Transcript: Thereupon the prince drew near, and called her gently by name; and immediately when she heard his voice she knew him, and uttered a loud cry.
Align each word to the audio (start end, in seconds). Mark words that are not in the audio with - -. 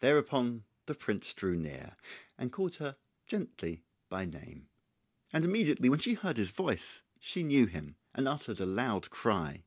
Thereupon 0.00 0.64
the 0.84 0.94
prince 0.94 1.32
drew 1.32 1.56
near, 1.56 1.96
and 2.36 2.52
called 2.52 2.74
her 2.76 2.98
gently 3.26 3.86
by 4.10 4.26
name; 4.26 4.68
and 5.32 5.46
immediately 5.46 5.88
when 5.88 5.98
she 6.00 6.12
heard 6.12 6.36
his 6.36 6.50
voice 6.50 7.02
she 7.18 7.42
knew 7.42 7.64
him, 7.64 7.96
and 8.12 8.28
uttered 8.28 8.60
a 8.60 8.66
loud 8.66 9.08
cry. 9.08 9.64